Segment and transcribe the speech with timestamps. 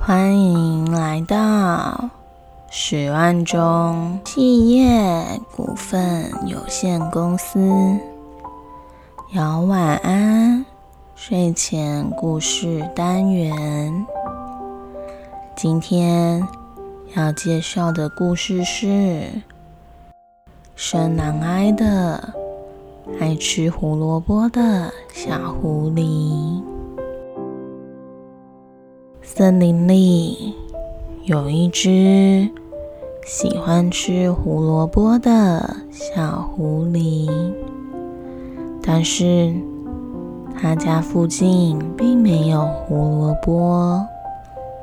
[0.00, 2.10] 欢迎来到
[2.68, 7.60] 十万中企业股份有限公司。
[9.34, 10.66] 摇晚安
[11.14, 14.04] 睡前故事单元。
[15.54, 16.44] 今天
[17.14, 19.28] 要介绍的故事是
[20.74, 22.34] 生男哀的
[23.20, 26.69] 爱吃胡萝卜的小狐狸。
[29.22, 30.54] 森林里
[31.24, 32.48] 有一只
[33.26, 37.30] 喜欢吃胡萝卜的小狐狸，
[38.82, 39.54] 但是
[40.60, 44.04] 他家附近并没有胡萝卜。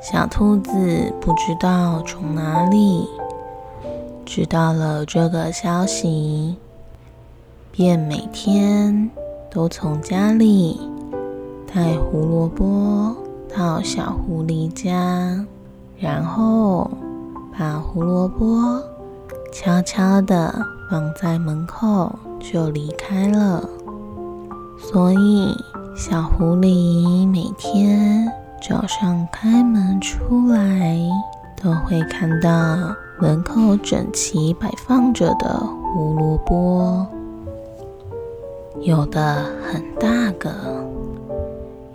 [0.00, 3.06] 小兔子不知道从哪里
[4.24, 6.56] 知道了这个消息，
[7.72, 9.10] 便每天
[9.50, 10.80] 都从家里
[11.74, 13.27] 带胡萝卜。
[13.56, 15.44] 到小狐狸家，
[15.98, 16.90] 然后
[17.58, 18.82] 把胡萝卜
[19.52, 20.54] 悄悄地
[20.90, 23.62] 放在门口，就离开了。
[24.78, 25.54] 所以，
[25.96, 28.30] 小狐狸每天
[28.62, 30.98] 早上开门出来，
[31.60, 37.04] 都会看到门口整齐摆放着的胡萝卜，
[38.80, 40.50] 有的很大个，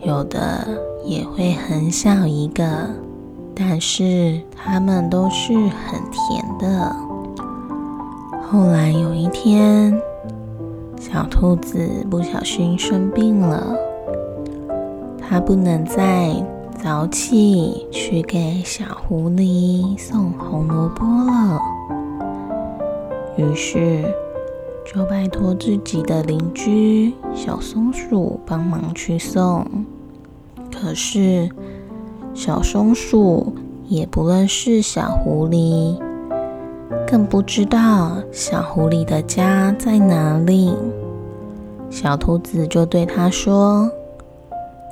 [0.06, 0.68] 有的。
[1.06, 2.64] 也会很小一个，
[3.54, 6.95] 但是它们都是很甜的。
[8.42, 9.94] 后来有一天，
[10.98, 13.76] 小兔子不小心生病了，
[15.20, 16.34] 它不能再
[16.82, 21.60] 早起去给小狐狸送红萝卜了，
[23.36, 24.06] 于是
[24.86, 29.67] 就拜托自己的邻居小松鼠帮忙去送。
[30.84, 31.50] 可是，
[32.34, 33.56] 小松鼠
[33.88, 35.98] 也不认识小狐狸，
[37.08, 40.76] 更不知道小狐狸的家在哪里。
[41.89, 43.89] 小兔子就对他说：“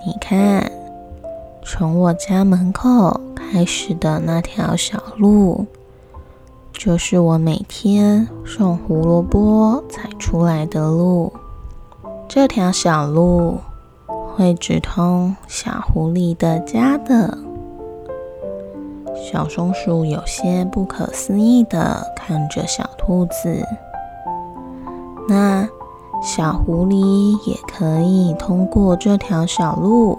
[0.07, 0.71] 你看，
[1.61, 5.65] 从我家门口开始的那条小路，
[6.71, 11.33] 就是我每天送胡萝卜踩出来的路。
[12.29, 13.57] 这条小路。”
[14.35, 17.37] 会直通小狐狸的家的。
[19.15, 23.65] 小松鼠有些不可思议的看着小兔子。
[25.27, 25.67] 那
[26.23, 30.17] 小狐狸也可以通过这条小路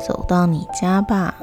[0.00, 1.34] 走到你家吧？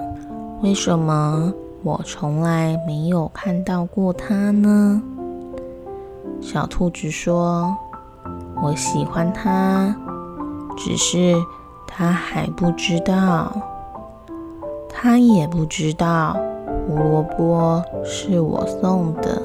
[0.62, 5.02] 为什么我从来没有看到过它呢？
[6.42, 7.76] 小兔子说
[8.64, 9.96] ：“我喜欢它，
[10.78, 11.36] 只是……”
[11.88, 13.52] 他还不知道，
[14.90, 16.36] 他也不知道
[16.88, 19.42] 胡萝卜是我送的。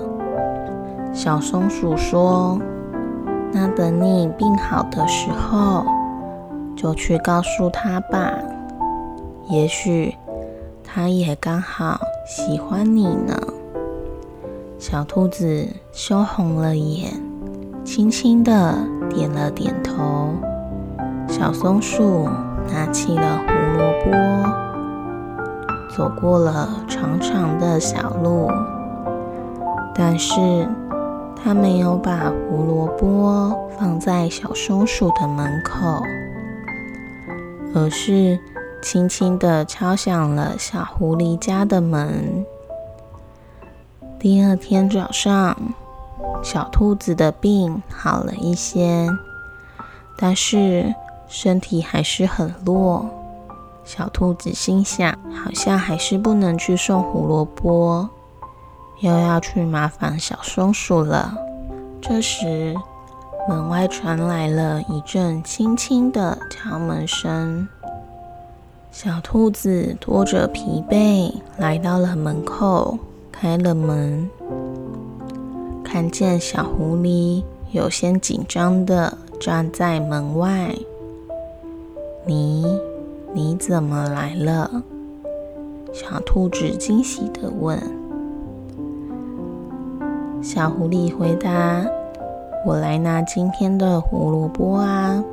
[1.12, 2.58] 小松鼠说
[3.52, 5.84] ：“那等你病好的时候，
[6.76, 8.32] 就去告诉他吧。
[9.48, 10.16] 也许
[10.84, 13.36] 他也刚好喜欢你呢。”
[14.78, 17.12] 小兔子羞红了眼，
[17.84, 18.74] 轻轻的
[19.10, 20.32] 点了点头。
[21.30, 22.28] 小松鼠
[22.72, 24.10] 拿起了胡萝卜，
[25.96, 28.50] 走过了长长的小路，
[29.94, 30.68] 但是
[31.36, 36.02] 它没有把胡萝卜放在小松鼠的门口，
[37.76, 38.36] 而是
[38.82, 42.44] 轻轻地敲响了小狐狸家的门。
[44.18, 45.56] 第二天早上，
[46.42, 49.08] 小兔子的病好了一些，
[50.18, 50.92] 但是。
[51.30, 53.08] 身体还是很弱，
[53.84, 58.08] 小兔子心想，好像还是不能去送胡萝卜，
[58.98, 61.32] 又要去麻烦小松鼠了。
[62.00, 62.74] 这时，
[63.48, 67.68] 门外传来了一阵轻轻的敲门声。
[68.90, 72.98] 小兔子拖着疲惫来到了门口，
[73.30, 74.28] 开了门，
[75.84, 80.74] 看见小狐狸有些紧张的站在门外。
[82.26, 82.64] 你
[83.32, 84.82] 你怎么来了？
[85.92, 87.78] 小兔子惊喜的问。
[90.42, 91.84] 小狐狸回答
[92.66, 95.24] ：“我来拿今天的胡萝卜啊。”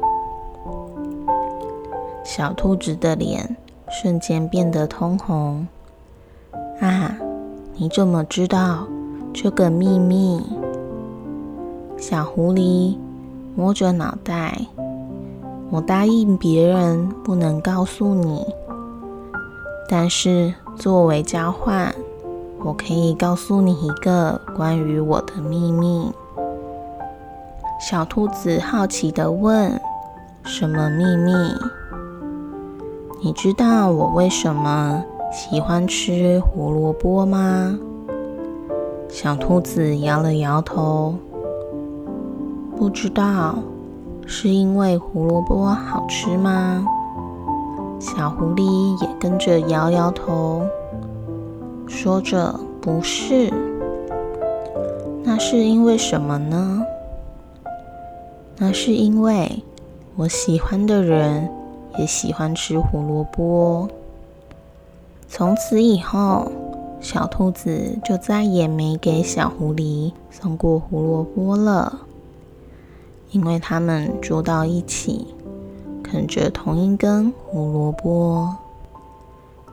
[2.23, 3.55] 小兔子的脸
[3.89, 5.67] 瞬间变得通红。
[6.79, 7.17] 啊，
[7.75, 8.87] 你怎么知道
[9.33, 10.41] 这个秘密？
[11.97, 12.95] 小狐狸
[13.55, 14.59] 摸着脑袋。
[15.69, 18.45] 我答应别人不能告诉你，
[19.89, 21.93] 但是作为交换，
[22.59, 26.11] 我可以告诉你一个关于我的秘密。”
[27.79, 29.79] 小兔子好奇的问
[30.43, 31.31] ：“什么秘密？
[33.21, 37.77] 你知道我为什么喜欢吃胡萝卜吗？”
[39.09, 41.15] 小兔子摇了摇头，
[42.77, 43.55] 不知道。
[44.29, 46.85] 是因为胡萝卜好吃吗？
[47.97, 50.68] 小狐狸也跟着摇摇头，
[51.88, 53.50] 说着不是。
[55.24, 56.83] 那是因为什么呢？
[58.57, 59.63] 那是因为
[60.18, 61.50] 我喜欢的人
[61.97, 63.88] 也喜欢吃胡萝卜。
[65.30, 66.51] 从此以后，
[67.00, 72.01] 小兔子就再也没给小狐狸送过胡萝卜了。
[73.31, 75.27] 因为他们住到一起，
[76.03, 78.56] 啃着同一根胡萝卜。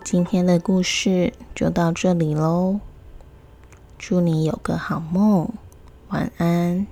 [0.04, 2.80] 今天的故事就到这里喽，
[3.98, 5.48] 祝你有个好梦，
[6.08, 6.86] 晚安。